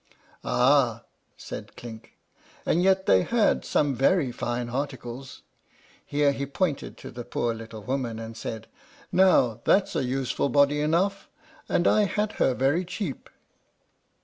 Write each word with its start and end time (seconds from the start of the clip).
"Ah!" 0.43 1.03
said 1.37 1.75
Clink; 1.75 2.17
"and 2.65 2.81
yet 2.81 3.05
they 3.05 3.21
had 3.21 3.63
some 3.63 3.93
very 3.93 4.31
fine 4.31 4.67
articles." 4.69 5.43
Here 6.03 6.31
he 6.31 6.47
pointed 6.47 6.97
to 6.97 7.11
the 7.11 7.23
poor 7.23 7.53
little 7.53 7.83
woman, 7.83 8.17
and 8.17 8.35
said, 8.35 8.65
"Now 9.11 9.61
that's 9.63 9.95
a 9.95 10.03
useful 10.03 10.49
body 10.49 10.81
enough, 10.81 11.29
and 11.69 11.87
I 11.87 12.05
had 12.05 12.31
her 12.41 12.55
very 12.55 12.83
cheap." 12.83 13.29